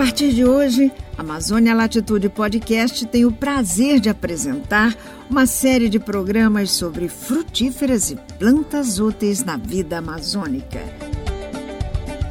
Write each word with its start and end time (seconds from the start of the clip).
partir 0.00 0.32
de 0.32 0.46
hoje, 0.46 0.90
Amazônia 1.18 1.74
Latitude 1.74 2.30
Podcast 2.30 3.04
tem 3.04 3.26
o 3.26 3.30
prazer 3.30 4.00
de 4.00 4.08
apresentar 4.08 4.96
uma 5.28 5.44
série 5.44 5.90
de 5.90 5.98
programas 5.98 6.70
sobre 6.70 7.06
frutíferas 7.06 8.10
e 8.10 8.16
plantas 8.38 8.98
úteis 8.98 9.44
na 9.44 9.58
vida 9.58 9.98
amazônica. 9.98 10.80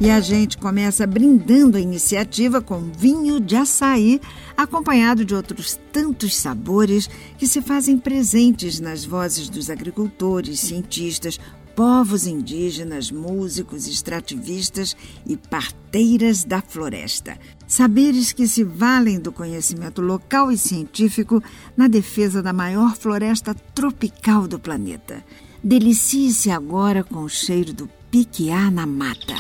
E 0.02 0.10
a 0.10 0.20
gente 0.20 0.58
começa 0.58 1.06
brindando 1.06 1.78
a 1.78 1.80
iniciativa 1.80 2.60
com 2.60 2.80
vinho 2.80 3.40
de 3.40 3.56
açaí, 3.56 4.20
acompanhado 4.58 5.24
de 5.24 5.36
outros 5.36 5.80
tantos 5.94 6.36
sabores 6.36 7.08
que 7.38 7.46
se 7.46 7.62
fazem 7.62 8.00
presentes 8.00 8.80
nas 8.80 9.06
vozes 9.06 9.48
dos 9.48 9.70
agricultores, 9.70 10.60
cientistas, 10.60 11.40
povos 11.80 12.28
indígenas, 12.28 13.10
músicos, 13.10 13.88
extrativistas 13.88 14.98
e 15.26 15.38
parteiras 15.38 16.44
da 16.44 16.62
floresta. 16.62 17.38
Saberes 17.66 18.34
que 18.34 18.50
se 18.50 18.66
valem 18.66 19.18
do 19.18 19.32
conhecimento 19.32 20.02
local 20.02 20.52
e 20.52 20.58
científico 20.58 21.42
na 21.78 21.88
defesa 21.88 22.44
da 22.44 22.52
maior 22.52 22.98
floresta 22.98 23.56
tropical 23.74 24.46
do 24.46 24.60
planeta. 24.60 25.24
Delicie-se 25.64 26.52
agora 26.52 27.02
com 27.02 27.20
o 27.20 27.30
cheiro 27.30 27.72
do 27.72 27.90
piquiá 28.12 28.70
na 28.70 28.86
mata. 28.86 29.36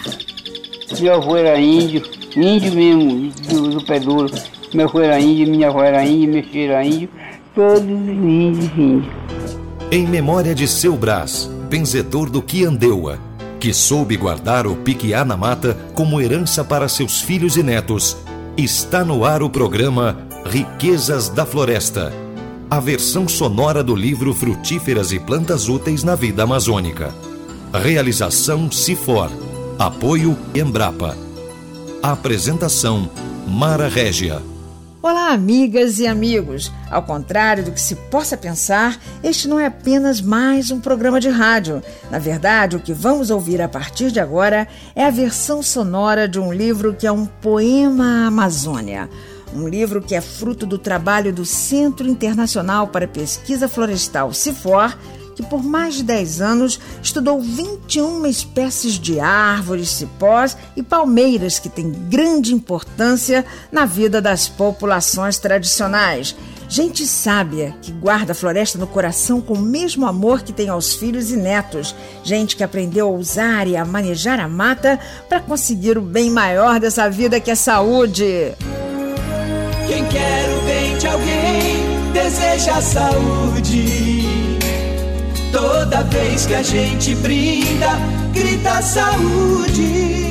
Meu 0.97 1.16
avô 1.16 1.35
era 1.35 1.59
índio, 1.59 2.03
índio 2.38 2.73
mesmo, 2.73 3.33
do, 3.49 3.69
do 3.71 3.85
pé 3.85 3.99
duro. 3.99 4.33
Meu 4.73 4.88
avô 4.88 5.02
era 5.02 5.19
índio, 5.19 5.52
minha 5.52 5.67
avó 5.67 5.83
era 5.83 6.05
índio, 6.05 6.35
meu 6.35 6.44
filho 6.45 6.71
era 6.71 6.85
índio, 6.85 7.09
todos 7.53 7.81
índios, 7.83 8.71
índios. 8.77 9.38
Em 9.91 10.05
memória 10.05 10.53
de 10.53 10.67
seu 10.67 10.95
Brás, 10.95 11.49
benzedor 11.67 12.30
do 12.30 12.43
Quiandeua, 12.43 13.17
que 13.59 13.73
soube 13.73 14.16
guardar 14.16 14.67
o 14.67 14.75
piquiá 14.75 15.25
na 15.25 15.35
mata 15.35 15.75
como 15.95 16.21
herança 16.21 16.63
para 16.63 16.88
seus 16.88 17.21
filhos 17.21 17.58
e 17.58 17.63
netos, 17.63 18.16
está 18.55 19.03
no 19.03 19.25
ar 19.25 19.41
o 19.41 19.50
programa 19.50 20.16
Riquezas 20.45 21.28
da 21.28 21.44
Floresta, 21.44 22.13
a 22.69 22.80
versão 22.80 23.28
sonora 23.28 23.83
do 23.83 23.95
livro 23.95 24.31
Frutíferas 24.31 25.11
e 25.11 25.19
Plantas 25.19 25.67
Úteis 25.67 26.03
na 26.03 26.13
Vida 26.13 26.44
Amazônica. 26.44 27.11
Realização 27.73 28.72
Cifor. 28.72 29.31
Apoio 29.80 30.38
Embrapa. 30.53 31.17
Apresentação 32.03 33.09
Mara 33.47 33.88
Régia. 33.88 34.39
Olá, 35.02 35.31
amigas 35.31 35.97
e 36.00 36.05
amigos! 36.05 36.73
Ao 36.92 37.02
contrário 37.02 37.64
do 37.64 37.72
que 37.72 37.80
se 37.80 37.95
possa 37.95 38.36
pensar, 38.36 39.00
este 39.23 39.47
não 39.47 39.58
é 39.58 39.66
apenas 39.66 40.19
mais 40.19 40.72
um 40.72 40.81
programa 40.81 41.22
de 41.22 41.30
rádio. 41.30 41.81
Na 42.11 42.19
verdade, 42.19 42.75
o 42.75 42.81
que 42.81 42.91
vamos 42.91 43.30
ouvir 43.30 43.61
a 43.61 43.69
partir 43.69 44.11
de 44.11 44.19
agora 44.19 44.67
é 44.94 45.06
a 45.06 45.09
versão 45.09 45.64
sonora 45.64 46.28
de 46.28 46.38
um 46.38 46.52
livro 46.52 46.94
que 46.94 47.08
é 47.08 47.11
um 47.14 47.25
poema 47.25 48.25
à 48.25 48.28
Amazônia. 48.28 49.09
Um 49.56 49.69
livro 49.69 50.02
que 50.02 50.16
é 50.16 50.19
fruto 50.19 50.66
do 50.66 50.78
trabalho 50.78 51.31
do 51.31 51.45
Centro 51.45 52.06
Internacional 52.06 52.89
para 52.89 53.08
Pesquisa 53.08 53.69
Florestal, 53.69 54.34
CIFOR, 54.34 54.97
que 55.39 55.45
por 55.45 55.63
mais 55.63 55.95
de 55.95 56.03
10 56.03 56.41
anos 56.41 56.77
estudou 57.01 57.39
21 57.39 58.25
espécies 58.25 58.99
de 58.99 59.21
árvores, 59.21 59.87
cipós 59.87 60.57
e 60.75 60.83
palmeiras 60.83 61.59
que 61.59 61.69
têm 61.69 61.89
grande 62.09 62.53
importância 62.53 63.45
na 63.71 63.85
vida 63.85 64.21
das 64.21 64.49
populações 64.49 65.37
tradicionais. 65.37 66.35
Gente 66.67 67.07
sábia 67.07 67.73
que 67.81 67.89
guarda 67.89 68.33
a 68.33 68.35
floresta 68.35 68.77
no 68.77 68.85
coração 68.85 69.39
com 69.39 69.53
o 69.53 69.61
mesmo 69.61 70.05
amor 70.05 70.41
que 70.41 70.51
tem 70.51 70.67
aos 70.67 70.93
filhos 70.93 71.31
e 71.31 71.37
netos. 71.37 71.95
Gente 72.21 72.57
que 72.57 72.63
aprendeu 72.63 73.07
a 73.07 73.11
usar 73.11 73.65
e 73.65 73.77
a 73.77 73.85
manejar 73.85 74.41
a 74.41 74.47
mata 74.47 74.99
para 75.29 75.39
conseguir 75.39 75.97
o 75.97 76.01
bem 76.01 76.29
maior 76.29 76.81
dessa 76.81 77.09
vida 77.09 77.39
que 77.39 77.49
é 77.49 77.55
saúde. 77.55 78.53
Quem 79.87 80.05
quer 80.09 80.49
o 80.49 80.61
bem 80.65 80.97
de 80.97 81.07
alguém 81.07 82.11
deseja 82.11 82.81
saúde. 82.81 84.19
Toda 85.51 86.03
vez 86.03 86.45
que 86.45 86.53
a 86.53 86.63
gente 86.63 87.15
brinda, 87.15 87.97
grita 88.33 88.81
saúde. 88.81 90.28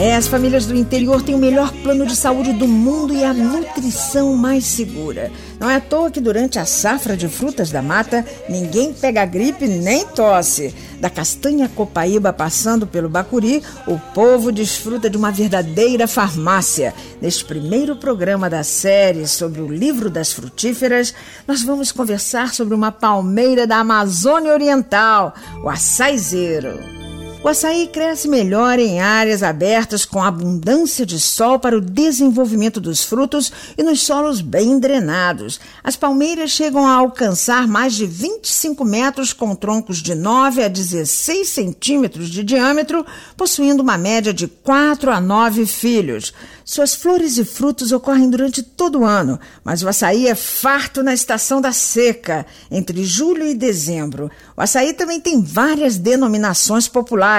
É, 0.00 0.16
as 0.16 0.26
famílias 0.26 0.64
do 0.64 0.74
interior 0.74 1.20
têm 1.20 1.34
o 1.34 1.38
melhor 1.38 1.70
plano 1.82 2.06
de 2.06 2.16
saúde 2.16 2.54
do 2.54 2.66
mundo 2.66 3.14
e 3.14 3.22
a 3.22 3.34
nutrição 3.34 4.34
mais 4.34 4.64
segura. 4.64 5.30
Não 5.60 5.68
é 5.68 5.76
à 5.76 5.80
toa 5.80 6.10
que 6.10 6.22
durante 6.22 6.58
a 6.58 6.64
safra 6.64 7.14
de 7.14 7.28
frutas 7.28 7.70
da 7.70 7.82
mata, 7.82 8.24
ninguém 8.48 8.94
pega 8.94 9.26
gripe 9.26 9.68
nem 9.68 10.06
tosse. 10.06 10.74
Da 10.98 11.10
castanha 11.10 11.68
copaíba 11.68 12.32
passando 12.32 12.86
pelo 12.86 13.10
bacuri, 13.10 13.62
o 13.86 13.98
povo 14.14 14.50
desfruta 14.50 15.10
de 15.10 15.18
uma 15.18 15.30
verdadeira 15.30 16.08
farmácia. 16.08 16.94
Neste 17.20 17.44
primeiro 17.44 17.94
programa 17.94 18.48
da 18.48 18.62
série 18.62 19.26
sobre 19.26 19.60
o 19.60 19.68
livro 19.70 20.08
das 20.08 20.32
frutíferas, 20.32 21.12
nós 21.46 21.62
vamos 21.62 21.92
conversar 21.92 22.54
sobre 22.54 22.74
uma 22.74 22.90
palmeira 22.90 23.66
da 23.66 23.76
Amazônia 23.76 24.50
Oriental, 24.50 25.34
o 25.62 25.68
açaizeiro. 25.68 26.99
O 27.42 27.48
açaí 27.48 27.86
cresce 27.86 28.28
melhor 28.28 28.78
em 28.78 29.00
áreas 29.00 29.42
abertas 29.42 30.04
com 30.04 30.22
abundância 30.22 31.06
de 31.06 31.18
sol 31.18 31.58
para 31.58 31.74
o 31.74 31.80
desenvolvimento 31.80 32.78
dos 32.78 33.02
frutos 33.02 33.50
e 33.78 33.82
nos 33.82 34.02
solos 34.02 34.42
bem 34.42 34.78
drenados. 34.78 35.58
As 35.82 35.96
palmeiras 35.96 36.50
chegam 36.50 36.86
a 36.86 36.92
alcançar 36.92 37.66
mais 37.66 37.94
de 37.94 38.04
25 38.04 38.84
metros 38.84 39.32
com 39.32 39.54
troncos 39.54 40.02
de 40.02 40.14
9 40.14 40.62
a 40.62 40.68
16 40.68 41.48
centímetros 41.48 42.28
de 42.28 42.44
diâmetro, 42.44 43.06
possuindo 43.38 43.82
uma 43.82 43.96
média 43.96 44.34
de 44.34 44.46
4 44.46 45.10
a 45.10 45.18
9 45.18 45.64
filhos. 45.64 46.34
Suas 46.62 46.94
flores 46.94 47.38
e 47.38 47.44
frutos 47.44 47.90
ocorrem 47.90 48.30
durante 48.30 48.62
todo 48.62 49.00
o 49.00 49.04
ano, 49.04 49.40
mas 49.64 49.82
o 49.82 49.88
açaí 49.88 50.28
é 50.28 50.36
farto 50.36 51.02
na 51.02 51.12
estação 51.12 51.60
da 51.60 51.72
seca, 51.72 52.46
entre 52.70 53.02
julho 53.02 53.44
e 53.44 53.54
dezembro. 53.54 54.30
O 54.56 54.60
açaí 54.60 54.92
também 54.92 55.18
tem 55.18 55.42
várias 55.42 55.96
denominações 55.96 56.86
populares: 56.86 57.29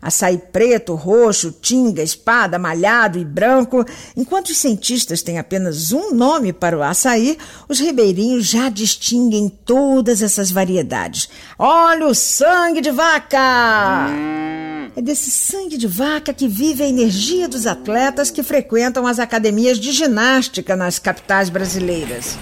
açaí 0.00 0.38
preto, 0.38 0.94
roxo, 0.94 1.52
tinga, 1.60 2.02
espada, 2.02 2.58
malhado 2.58 3.18
e 3.18 3.24
branco. 3.24 3.84
Enquanto 4.16 4.48
os 4.48 4.56
cientistas 4.56 5.22
têm 5.22 5.38
apenas 5.38 5.92
um 5.92 6.14
nome 6.14 6.52
para 6.52 6.76
o 6.76 6.82
açaí, 6.82 7.38
os 7.68 7.78
ribeirinhos 7.78 8.46
já 8.46 8.68
distinguem 8.68 9.48
todas 9.48 10.22
essas 10.22 10.50
variedades. 10.50 11.28
Olha 11.58 12.06
o 12.06 12.14
sangue 12.14 12.80
de 12.80 12.90
vaca! 12.90 14.08
É 14.94 15.00
desse 15.00 15.30
sangue 15.30 15.78
de 15.78 15.86
vaca 15.86 16.34
que 16.34 16.46
vive 16.46 16.82
a 16.82 16.88
energia 16.88 17.48
dos 17.48 17.66
atletas 17.66 18.30
que 18.30 18.42
frequentam 18.42 19.06
as 19.06 19.18
academias 19.18 19.78
de 19.78 19.90
ginástica 19.90 20.76
nas 20.76 20.98
capitais 20.98 21.48
brasileiras. 21.48 22.36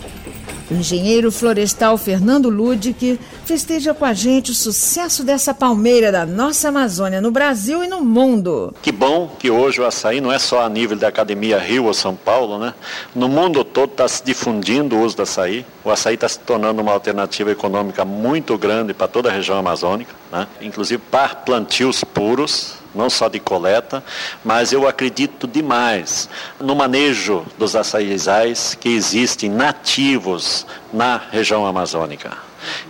O 0.71 0.75
engenheiro 0.75 1.33
florestal 1.33 1.99
Fernando 1.99 2.49
Ludic 2.49 3.19
festeja 3.45 3.93
com 3.93 4.05
a 4.05 4.13
gente 4.13 4.53
o 4.53 4.55
sucesso 4.55 5.25
dessa 5.25 5.53
palmeira 5.53 6.13
da 6.13 6.25
nossa 6.25 6.69
Amazônia 6.69 7.21
no 7.21 7.33
Brasil 7.33 7.83
e 7.83 7.89
no 7.89 8.01
mundo. 8.01 8.73
Que 8.81 8.93
bom 8.93 9.29
que 9.37 9.51
hoje 9.51 9.81
o 9.81 9.85
açaí 9.85 10.21
não 10.21 10.31
é 10.31 10.39
só 10.39 10.63
a 10.63 10.69
nível 10.69 10.97
da 10.97 11.09
Academia 11.09 11.59
Rio 11.59 11.87
ou 11.87 11.95
São 11.95 12.15
Paulo, 12.15 12.57
né? 12.57 12.73
No 13.17 13.29
mundo 13.29 13.65
todo 13.65 13.91
está 13.91 14.07
se 14.07 14.25
difundindo 14.25 14.95
o 14.95 15.03
uso 15.03 15.17
do 15.17 15.23
açaí. 15.25 15.67
O 15.85 15.91
açaí 15.91 16.15
está 16.15 16.29
se 16.29 16.39
tornando 16.39 16.81
uma 16.81 16.93
alternativa 16.93 17.51
econômica 17.51 18.05
muito 18.05 18.57
grande 18.57 18.95
para 18.95 19.09
toda 19.09 19.29
a 19.29 19.33
região 19.33 19.59
amazônica, 19.59 20.15
né? 20.31 20.47
inclusive 20.61 21.03
para 21.11 21.35
plantios 21.35 22.05
puros 22.05 22.80
não 22.95 23.09
só 23.09 23.29
de 23.29 23.39
coleta, 23.39 24.03
mas 24.45 24.73
eu 24.73 24.89
acredito 24.89 25.47
demais 25.47 26.29
no 26.59 26.75
manejo 26.75 27.45
dos 27.59 27.77
açaizais 27.77 28.77
que 28.79 28.89
existem 28.89 29.49
nativos 29.49 30.67
na 30.93 31.21
região 31.31 31.67
amazônica. 31.67 32.33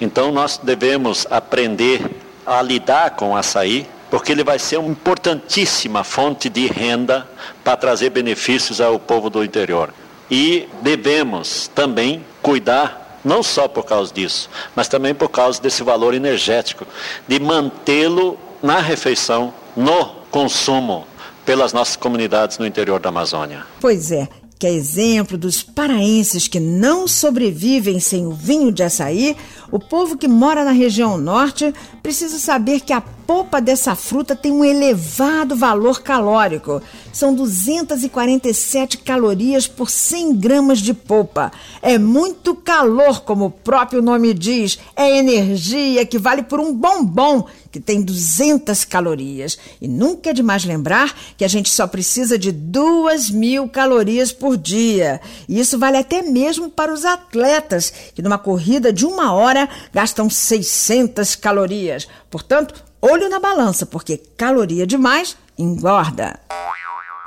Então 0.01 0.33
nós 0.33 0.59
devemos 0.63 1.27
aprender 1.31 2.03
a 2.47 2.61
lidar 2.63 3.11
com 3.11 3.31
o 3.31 3.37
açaí, 3.37 3.87
porque 4.11 4.33
ele 4.33 4.43
vai 4.43 4.59
ser 4.59 4.79
uma 4.79 4.89
importantíssima 4.89 6.03
fonte 6.03 6.49
de 6.49 6.67
renda 6.67 7.29
para 7.63 7.77
trazer 7.77 8.11
benefícios 8.11 8.81
ao 8.81 8.99
povo 8.99 9.31
do 9.31 9.45
interior. 9.45 9.95
E 10.29 10.69
devemos 10.83 11.69
também 11.69 12.25
cuidar 12.43 13.21
não 13.25 13.43
só 13.43 13.69
por 13.69 13.85
causa 13.85 14.13
disso, 14.13 14.49
mas 14.75 14.89
também 14.89 15.15
por 15.15 15.29
causa 15.29 15.61
desse 15.61 15.83
valor 15.83 16.15
energético, 16.15 16.87
de 17.29 17.39
mantê-lo 17.39 18.39
na 18.63 18.81
refeição 18.81 19.53
no 19.77 20.07
consumo 20.31 21.07
pelas 21.45 21.73
nossas 21.73 21.97
comunidades 21.97 22.59
no 22.59 22.67
interior 22.67 23.01
da 23.01 23.09
Amazônia. 23.09 23.65
Pois 23.81 24.13
é, 24.13 24.29
que 24.59 24.67
é 24.67 24.73
exemplo 24.73 25.39
dos 25.39 25.63
paraenses 25.63 26.47
que 26.47 26.61
não 26.61 27.09
sobrevivem 27.09 27.99
sem 27.99 28.27
o 28.27 28.33
vinho 28.33 28.71
de 28.71 28.83
açaí, 28.83 29.37
o 29.71 29.79
povo 29.79 30.19
que 30.19 30.29
mora 30.29 30.63
na 30.63 30.71
região 30.71 31.17
norte 31.17 31.73
precisa 32.03 32.39
saber 32.39 32.81
que 32.81 32.93
a 32.93 33.03
polpa 33.31 33.61
dessa 33.61 33.95
fruta 33.95 34.35
tem 34.35 34.51
um 34.51 34.65
elevado 34.65 35.55
valor 35.55 36.03
calórico. 36.03 36.83
São 37.13 37.33
247 37.33 38.99
calorias 38.99 39.69
por 39.69 39.89
100 39.89 40.35
gramas 40.35 40.81
de 40.81 40.93
polpa. 40.93 41.53
É 41.81 41.97
muito 41.97 42.57
calor, 42.57 43.21
como 43.21 43.45
o 43.45 43.51
próprio 43.51 44.03
nome 44.03 44.35
diz. 44.35 44.81
É 44.97 45.17
energia 45.17 46.05
que 46.05 46.19
vale 46.19 46.43
por 46.43 46.59
um 46.59 46.75
bombom 46.75 47.47
que 47.71 47.79
tem 47.79 48.03
200 48.03 48.85
calorias. 48.85 49.57
E 49.81 49.87
nunca 49.87 50.31
é 50.31 50.33
demais 50.33 50.65
lembrar 50.65 51.17
que 51.37 51.45
a 51.45 51.49
gente 51.49 51.71
só 51.71 51.87
precisa 51.87 52.37
de 52.37 52.51
2 52.51 53.31
mil 53.31 53.69
calorias 53.69 54.33
por 54.33 54.57
dia. 54.57 55.21
E 55.49 55.61
isso 55.61 55.79
vale 55.79 55.99
até 55.99 56.21
mesmo 56.21 56.69
para 56.69 56.93
os 56.93 57.05
atletas, 57.05 57.93
que 58.13 58.23
numa 58.23 58.39
corrida 58.39 58.93
de 58.93 59.07
uma 59.07 59.33
hora 59.33 59.69
gastam 59.93 60.29
600 60.29 61.37
calorias. 61.37 62.09
Portanto, 62.29 62.90
olho 63.01 63.29
na 63.29 63.39
balança, 63.39 63.87
porque 63.87 64.17
caloria 64.37 64.87
demais 64.87 65.37
engorda. 65.59 66.39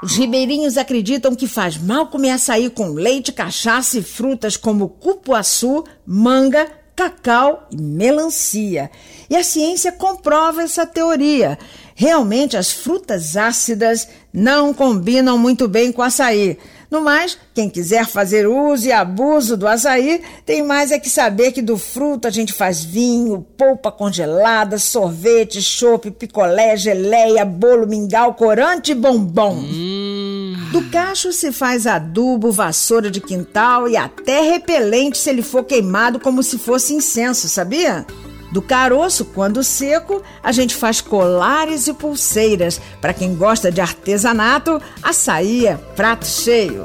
Os 0.04 0.18
ribeirinhos 0.18 0.78
acreditam 0.78 1.34
que 1.34 1.48
faz 1.48 1.78
mal 1.78 2.08
comer 2.08 2.32
açaí 2.32 2.70
com 2.70 2.90
leite, 2.90 3.32
cachaça 3.32 3.98
e 3.98 4.04
frutas 4.04 4.58
como 4.58 4.90
cupuaçu, 4.90 5.86
manga, 6.06 6.70
cacau 6.94 7.68
e 7.72 7.78
melancia. 7.78 8.92
E 9.30 9.36
a 9.36 9.44
ciência 9.44 9.92
comprova 9.92 10.62
essa 10.62 10.86
teoria. 10.86 11.58
Realmente, 11.96 12.58
as 12.58 12.72
frutas 12.72 13.38
ácidas 13.38 14.08
não 14.34 14.74
combinam 14.74 15.38
muito 15.38 15.68
bem 15.68 15.92
com 15.92 16.02
açaí. 16.02 16.58
No 16.94 17.02
mais, 17.02 17.36
quem 17.56 17.72
quiser 17.72 18.06
fazer 18.06 18.46
uso 18.46 18.86
e 18.86 18.92
abuso 18.92 19.58
do 19.58 19.68
açaí, 19.68 20.22
tem 20.46 20.62
mais 20.62 20.92
é 20.92 21.00
que 21.00 21.10
saber 21.10 21.52
que 21.52 21.60
do 21.60 21.76
fruto 21.76 22.28
a 22.28 22.30
gente 22.30 22.54
faz 22.54 22.84
vinho, 22.84 23.44
polpa 23.58 23.92
congelada, 23.92 24.78
sorvete, 24.78 25.60
chope, 25.60 26.12
picolé, 26.12 26.78
geleia, 26.78 27.44
bolo, 27.44 27.88
mingau, 27.88 28.36
corante 28.36 28.92
e 28.92 28.96
bombom. 28.96 29.56
Hum. 29.56 30.56
Do 30.72 30.88
cacho 30.92 31.34
se 31.34 31.52
faz 31.52 31.88
adubo, 31.88 32.52
vassoura 32.52 33.10
de 33.10 33.20
quintal 33.20 33.90
e 33.90 33.98
até 33.98 34.42
repelente 34.42 35.18
se 35.18 35.32
ele 35.32 35.42
for 35.42 35.64
queimado 35.64 36.20
como 36.20 36.44
se 36.44 36.60
fosse 36.60 36.94
incenso, 36.94 37.50
sabia? 37.50 38.06
Do 38.54 38.62
caroço, 38.62 39.26
quando 39.26 39.64
seco, 39.64 40.22
a 40.44 40.52
gente 40.52 40.76
faz 40.76 41.02
colares 41.02 41.88
e 41.88 41.94
pulseiras. 41.94 42.80
Para 43.02 43.12
quem 43.12 43.34
gosta 43.34 43.72
de 43.72 43.82
artesanato, 43.82 44.80
açaí 45.02 45.66
é 45.66 45.76
prato 45.76 46.28
cheio. 46.28 46.84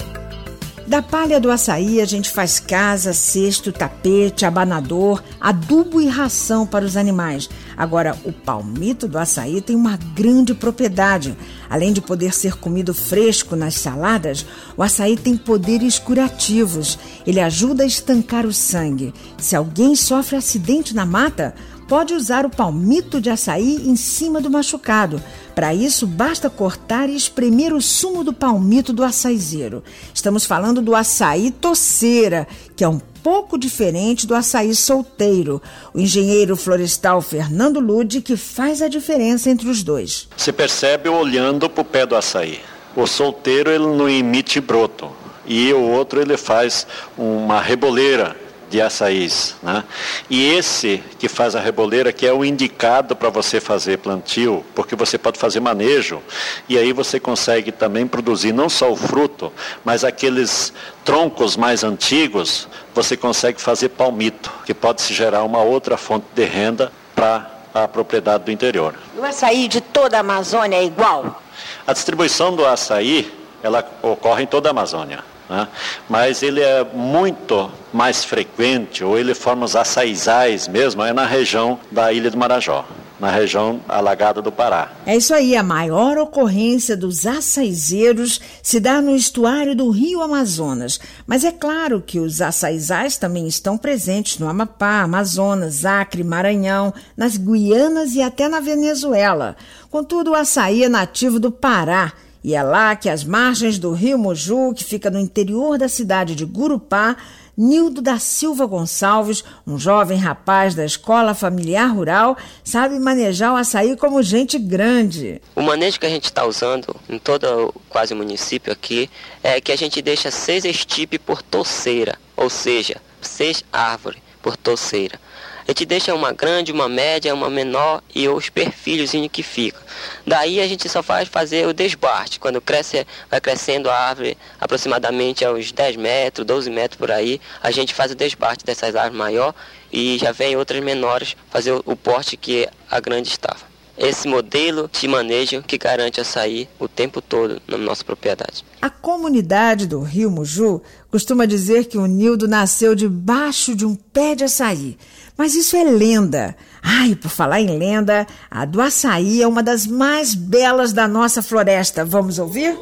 Da 0.89 1.03
palha 1.03 1.39
do 1.39 1.51
açaí, 1.51 2.01
a 2.01 2.07
gente 2.07 2.31
faz 2.31 2.59
casa, 2.59 3.13
cesto, 3.13 3.71
tapete, 3.71 4.47
abanador, 4.47 5.23
adubo 5.39 6.01
e 6.01 6.09
ração 6.09 6.67
para 6.67 6.83
os 6.83 6.97
animais. 6.97 7.47
Agora, 7.77 8.17
o 8.25 8.33
palmito 8.33 9.07
do 9.07 9.19
açaí 9.19 9.61
tem 9.61 9.77
uma 9.77 9.99
grande 10.15 10.55
propriedade. 10.55 11.37
Além 11.69 11.93
de 11.93 12.01
poder 12.01 12.33
ser 12.33 12.55
comido 12.55 12.95
fresco 12.95 13.55
nas 13.55 13.75
saladas, 13.75 14.47
o 14.79 14.83
açaí 14.83 15.15
tem 15.15 15.37
poderes 15.37 15.99
curativos. 15.99 16.99
Ele 17.27 17.39
ajuda 17.39 17.83
a 17.83 17.87
estancar 17.87 18.47
o 18.47 18.53
sangue. 18.53 19.13
Se 19.37 19.55
alguém 19.55 19.95
sofre 19.95 20.37
acidente 20.37 20.97
na 20.97 21.05
mata, 21.05 21.55
pode 21.89 22.13
usar 22.13 22.45
o 22.45 22.51
palmito 22.51 23.19
de 23.21 23.31
açaí 23.31 23.83
em 23.87 23.97
cima 23.97 24.41
do 24.41 24.51
machucado. 24.51 25.21
Para 25.55 25.75
isso, 25.75 26.07
basta 26.07 26.51
cortar 26.51 27.09
e 27.09 27.17
espremer 27.17 27.73
o 27.73 27.81
sumo 27.81 28.23
do 28.23 28.33
palmito 28.33 28.93
do 28.93 29.03
açaizeiro. 29.03 29.83
Estamos 30.13 30.45
falando 30.45 30.83
do 30.83 30.95
açaí 30.95 31.51
toceira, 31.51 32.47
que 32.77 32.85
é 32.85 32.89
um 32.89 33.01
pouco 33.23 33.59
diferente 33.59 34.27
do 34.27 34.35
açaí 34.35 34.75
solteiro. 34.75 35.61
O 35.95 35.99
engenheiro 35.99 36.57
florestal 36.57 37.23
Fernando 37.23 37.81
Lude 37.81 38.21
que 38.21 38.37
faz 38.37 38.83
a 38.83 38.89
diferença 38.89 39.49
entre 39.51 39.69
os 39.69 39.83
dois. 39.83 40.29
Se 40.37 40.53
percebe 40.53 41.09
olhando 41.09 41.71
para 41.71 41.83
o 41.83 41.85
pé 41.85 42.05
do 42.05 42.15
açaí. 42.15 42.61
O 42.95 43.07
solteiro 43.07 43.71
ele 43.71 43.87
não 43.87 44.09
emite 44.09 44.61
broto 44.61 45.11
e 45.47 45.73
o 45.73 45.81
outro 45.81 46.21
ele 46.21 46.37
faz 46.37 46.87
uma 47.17 47.61
reboleira 47.61 48.37
de 48.71 48.81
açaís. 48.81 49.57
Né? 49.63 49.85
E 50.29 50.45
esse 50.55 51.03
que 51.19 51.29
faz 51.29 51.57
a 51.57 51.61
reboleira, 51.61 52.13
que 52.13 52.27
é 52.27 52.33
o 52.33 52.45
indicado 52.45 53.17
para 53.17 53.31
você 53.31 53.61
fazer 53.61 53.99
plantio, 53.99 54.65
porque 54.75 54.95
você 54.95 55.19
pode 55.19 55.39
fazer 55.39 55.61
manejo, 55.61 56.23
e 56.69 56.79
aí 56.79 56.93
você 56.93 57.19
consegue 57.19 57.73
também 57.73 58.07
produzir 58.07 58.53
não 58.53 58.69
só 58.69 58.91
o 58.91 58.97
fruto, 58.97 59.53
mas 59.85 60.05
aqueles 60.05 60.73
troncos 61.05 61.57
mais 61.57 61.83
antigos, 61.85 62.69
você 62.95 63.17
consegue 63.17 63.61
fazer 63.61 63.91
palmito, 63.91 64.53
que 64.65 64.75
pode 64.75 65.03
se 65.03 65.15
gerar 65.15 65.45
uma 65.45 65.63
outra 65.63 65.97
fonte 65.97 66.27
de 66.35 66.45
renda 66.45 66.93
para 67.15 67.51
a 67.75 67.89
propriedade 67.89 68.45
do 68.45 68.51
interior. 68.51 68.95
O 69.17 69.25
açaí 69.25 69.69
de 69.69 69.81
toda 69.81 70.17
a 70.17 70.21
Amazônia 70.21 70.77
é 70.77 70.85
igual? 70.85 71.43
A 71.87 71.93
distribuição 71.93 72.55
do 72.55 72.67
açaí, 72.67 73.33
ela 73.63 73.85
ocorre 74.03 74.45
em 74.45 74.47
toda 74.47 74.69
a 74.69 74.71
Amazônia. 74.71 75.25
Né? 75.49 75.67
Mas 76.09 76.43
ele 76.43 76.61
é 76.61 76.85
muito 76.85 77.71
mais 77.93 78.25
frequente, 78.25 79.03
ou 79.03 79.19
ele 79.19 79.35
forma 79.35 79.65
os 79.65 79.75
açaizais 79.75 80.69
mesmo, 80.69 81.03
é 81.03 81.13
na 81.13 81.25
região 81.25 81.79
da 81.91 82.13
Ilha 82.13 82.31
do 82.31 82.37
Marajó 82.37 82.85
na 83.19 83.31
região 83.31 83.81
alagada 83.89 84.41
do 84.41 84.53
Pará. 84.53 84.93
É 85.05 85.17
isso 85.17 85.35
aí, 85.35 85.57
a 85.57 85.63
maior 85.63 86.19
ocorrência 86.19 86.97
dos 86.97 87.27
açaizeiros 87.27 88.41
se 88.63 88.79
dá 88.79 89.01
no 89.01 89.15
estuário 89.15 89.75
do 89.75 89.91
Rio 89.91 90.23
Amazonas. 90.23 91.01
Mas 91.27 91.45
é 91.45 91.51
claro 91.51 92.01
que 92.01 92.21
os 92.21 92.41
açaizais 92.41 93.17
também 93.17 93.47
estão 93.47 93.77
presentes 93.77 94.39
no 94.39 94.49
Amapá, 94.49 95.01
Amazonas, 95.01 95.85
Acre, 95.85 96.23
Maranhão, 96.23 96.95
nas 97.17 97.37
Guianas 97.37 98.15
e 98.15 98.23
até 98.23 98.49
na 98.49 98.61
Venezuela. 98.61 99.57
Contudo, 99.91 100.31
o 100.31 100.35
açaí 100.35 100.85
é 100.85 100.89
nativo 100.89 101.41
do 101.41 101.51
Pará 101.51 102.13
e 102.49 102.55
é 102.55 102.63
lá 102.63 102.97
que, 102.97 103.11
às 103.11 103.25
margens 103.25 103.79
do 103.79 103.93
rio 103.93 104.17
Moju, 104.17 104.73
que 104.73 104.83
fica 104.83 105.11
no 105.11 105.19
interior 105.19 105.77
da 105.77 105.87
cidade 105.87 106.35
de 106.35 106.47
Gurupá, 106.47 107.15
Nildo 107.55 108.01
da 108.01 108.19
Silva 108.19 108.65
Gonçalves, 108.65 109.45
um 109.67 109.79
jovem 109.79 110.17
rapaz 110.17 110.75
da 110.75 110.83
escola 110.83 111.35
familiar 111.35 111.89
rural, 111.89 112.39
sabe 112.65 112.99
manejar 112.99 113.53
o 113.53 113.57
açaí 113.57 113.95
como 113.99 114.23
gente 114.23 114.59
grande. 114.59 115.43
O 115.55 115.61
manejo 115.61 116.01
que 116.01 116.07
a 116.07 116.09
gente 116.09 116.25
está 116.25 116.47
usando 116.47 116.97
em 117.07 117.19
todo 117.19 117.75
quase 117.91 118.15
município 118.15 118.73
aqui 118.73 119.11
é 119.43 119.61
que 119.61 119.71
a 119.71 119.77
gente 119.77 120.01
deixa 120.01 120.31
seis 120.31 120.65
estipes 120.65 121.19
por 121.19 121.43
toceira, 121.43 122.17
ou 122.35 122.49
seja, 122.49 122.97
seis 123.21 123.63
árvores 123.71 124.23
por 124.41 124.57
toceira. 124.57 125.21
A 125.69 125.71
gente 125.71 125.85
deixa 125.85 126.15
uma 126.15 126.33
grande, 126.33 126.73
uma 126.73 126.89
média, 126.89 127.35
uma 127.35 127.51
menor 127.51 128.03
e 128.15 128.27
os 128.27 128.49
perfilhos 128.49 129.11
que 129.31 129.43
ficam. 129.43 129.83
Daí 130.27 130.63
a 130.63 130.67
gente 130.67 130.89
só 130.89 131.03
faz 131.03 131.29
fazer 131.29 131.67
o 131.67 131.75
desbarte. 131.75 132.41
Quando 132.41 132.59
cresce, 132.59 133.07
vai 133.31 133.39
crescendo 133.39 133.91
a 133.91 133.95
árvore 133.95 134.39
aproximadamente 134.59 135.45
aos 135.45 135.71
10 135.71 135.97
metros, 135.97 136.47
12 136.47 136.71
metros 136.71 136.97
por 136.97 137.11
aí, 137.11 137.39
a 137.63 137.71
gente 137.71 137.93
faz 137.93 138.11
o 138.11 138.15
desbarte 138.15 138.65
dessas 138.65 138.97
árvores 138.97 139.19
maior 139.19 139.55
e 139.93 140.17
já 140.17 140.33
vem 140.33 140.57
outras 140.57 140.83
menores 140.83 141.37
fazer 141.51 141.73
o 141.73 141.95
porte 141.95 142.39
que 142.39 142.67
a 142.91 142.99
grande 142.99 143.29
estava 143.29 143.68
esse 143.99 144.29
modelo 144.29 144.89
de 144.93 145.09
manejo 145.09 145.63
que 145.63 145.77
garante 145.77 146.21
açaí 146.21 146.69
o 146.79 146.87
tempo 146.87 147.21
todo 147.21 147.61
na 147.67 147.77
nossa 147.77 148.05
propriedade. 148.05 148.65
A 148.81 148.89
comunidade 148.89 149.87
do 149.87 150.01
Rio 150.01 150.31
Muju 150.31 150.81
costuma 151.11 151.47
dizer 151.47 151.87
que 151.87 151.99
o 151.99 152.07
Nildo 152.07 152.47
nasceu 152.47 152.95
debaixo 152.95 153.75
de 153.75 153.85
um 153.85 153.95
pé 153.95 154.35
de 154.35 154.45
açaí. 154.45 154.97
Mas 155.37 155.55
isso 155.55 155.77
é 155.77 155.85
lenda. 155.85 156.57
Ai, 156.83 157.15
por 157.15 157.31
falar 157.31 157.61
em 157.61 157.79
lenda, 157.79 158.27
a 158.51 158.65
do 158.65 158.81
açaí 158.81 159.43
é 159.43 159.47
uma 159.47 159.63
das 159.63 159.87
mais 159.87 160.35
belas 160.35 160.93
da 160.93 161.09
nossa 161.09 161.43
floresta. 161.43 162.05
Vamos 162.05 162.39
ouvir? 162.39 162.77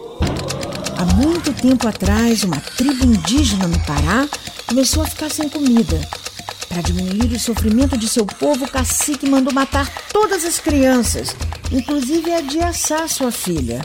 Há 0.99 1.05
muito 1.15 1.53
tempo 1.53 1.87
atrás, 1.87 2.43
uma 2.45 2.61
tribo 2.77 3.05
indígena 3.05 3.67
no 3.67 3.79
Pará 3.81 4.27
começou 4.67 5.03
a 5.03 5.07
ficar 5.07 5.31
sem 5.31 5.49
comida. 5.49 6.01
Para 6.69 6.83
diminuir 6.83 7.33
o 7.33 7.41
sofrimento 7.41 7.97
de 7.97 8.09
seu 8.09 8.27
povo, 8.27 8.65
o 8.65 8.71
cacique 8.71 9.29
mandou 9.29 9.53
matar 9.53 9.91
todas 10.13 10.45
as 10.45 10.59
crianças, 10.59 11.35
inclusive 11.73 12.33
a 12.33 12.41
de 12.41 12.61
Assá, 12.61 13.07
sua 13.09 13.31
filha. 13.31 13.85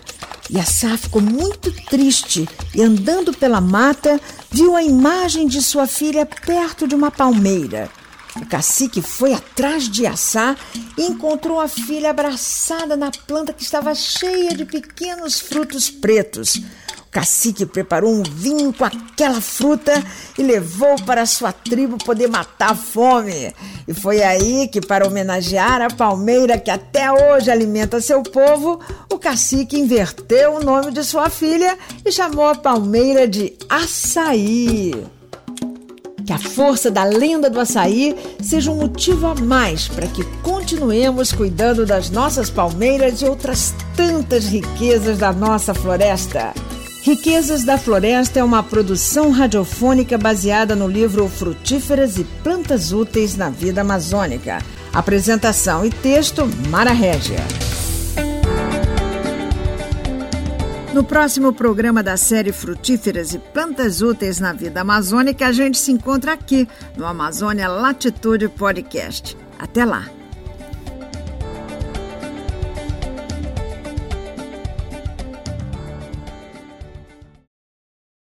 E 0.50 0.60
Assá 0.60 0.98
ficou 0.98 1.22
muito 1.22 1.72
triste 1.86 2.48
e, 2.76 2.82
andando 2.82 3.34
pela 3.34 3.62
mata, 3.62 4.20
viu 4.52 4.76
a 4.76 4.84
imagem 4.84 5.48
de 5.48 5.62
sua 5.62 5.88
filha 5.88 6.26
perto 6.26 6.88
de 6.88 6.96
uma 6.96 7.10
palmeira. 7.10 7.90
O 8.36 8.46
cacique 8.46 9.02
foi 9.02 9.34
atrás 9.34 9.90
de 9.90 10.06
Assá 10.06 10.56
e 10.98 11.04
encontrou 11.04 11.60
a 11.60 11.68
filha 11.68 12.10
abraçada 12.10 12.96
na 12.96 13.12
planta 13.12 13.54
que 13.54 13.64
estava 13.64 13.94
cheia 13.94 14.56
de 14.56 14.66
pequenos 14.66 15.40
frutos 15.40 15.90
pretos. 15.90 16.62
Cacique 17.12 17.66
preparou 17.66 18.10
um 18.10 18.24
vinho 18.24 18.72
com 18.72 18.86
aquela 18.86 19.42
fruta 19.42 19.92
e 20.38 20.42
levou 20.42 20.96
para 21.06 21.26
sua 21.26 21.52
tribo 21.52 21.98
poder 21.98 22.30
matar 22.30 22.72
a 22.72 22.76
fome. 22.76 23.54
E 23.86 23.94
foi 23.94 24.24
aí 24.24 24.70
que, 24.70 24.80
para 24.80 25.06
homenagear 25.06 25.82
a 25.82 25.90
palmeira 25.90 26.58
que 26.58 26.72
até 26.72 27.12
hoje 27.12 27.52
alimenta 27.52 28.00
seu 28.00 28.24
povo, 28.24 28.80
o 29.12 29.20
cacique 29.20 29.78
inverteu 29.78 30.56
o 30.56 30.64
nome 30.64 30.94
de 30.94 31.04
sua 31.04 31.30
filha 31.30 31.78
e 32.06 32.12
chamou 32.14 32.48
a 32.48 32.56
palmeira 32.56 33.28
de 33.28 33.58
Açaí. 33.70 35.06
Que 36.26 36.32
a 36.32 36.40
força 36.40 36.90
da 36.90 37.04
lenda 37.04 37.50
do 37.50 37.60
açaí 37.60 38.16
seja 38.42 38.72
um 38.72 38.76
motivo 38.76 39.28
a 39.28 39.36
mais 39.36 39.90
para 39.90 40.08
que 40.08 40.24
continuemos 40.42 41.34
cuidando 41.34 41.86
das 41.86 42.10
nossas 42.10 42.50
palmeiras 42.50 43.22
e 43.22 43.26
outras 43.26 43.74
tantas 43.98 44.46
riquezas 44.46 45.18
da 45.18 45.34
nossa 45.34 45.74
floresta. 45.74 46.54
Riquezas 47.02 47.64
da 47.64 47.80
Floresta 47.80 48.40
é 48.40 48.44
uma 48.44 48.62
produção 48.62 49.32
radiofônica 49.32 50.20
baseada 50.20 50.76
no 50.76 50.88
livro 50.88 51.28
Frutíferas 51.28 52.20
e 52.20 52.24
Plantas 52.44 52.92
Úteis 52.92 53.36
na 53.36 53.50
Vida 53.50 53.82
Amazônica. 53.82 54.60
Apresentação 54.94 55.84
e 55.84 55.90
texto: 55.90 56.48
Mara 56.70 56.92
Régia. 56.92 57.40
No 60.94 61.04
próximo 61.04 61.52
programa 61.52 62.04
da 62.04 62.18
série 62.18 62.52
Frutíferas 62.52 63.34
e 63.34 63.40
Plantas 63.40 64.02
Úteis 64.02 64.40
na 64.40 64.54
Vida 64.54 64.82
Amazônica, 64.82 65.48
a 65.48 65.52
gente 65.52 65.80
se 65.80 65.92
encontra 65.92 66.34
aqui 66.34 66.68
no 66.96 67.08
Amazônia 67.08 67.68
Latitude 67.68 68.48
Podcast. 68.48 69.36
Até 69.58 69.86
lá! 69.86 70.21